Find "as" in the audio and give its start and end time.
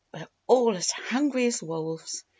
0.75-0.89, 1.45-1.61